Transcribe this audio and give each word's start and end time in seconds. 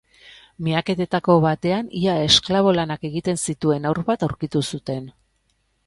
Miaketetako 0.67 1.35
batean 1.43 1.91
ia 2.01 2.17
esklabo 2.29 2.73
lanak 2.79 3.07
egiten 3.13 3.41
zituen 3.49 3.89
haur 3.91 4.05
bat 4.11 4.27
aurkitu 4.31 4.65
zuten. 4.73 5.11